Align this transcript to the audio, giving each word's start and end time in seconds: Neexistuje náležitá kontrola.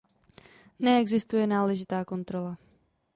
Neexistuje 0.79 1.47
náležitá 1.47 2.05
kontrola. 2.05 2.53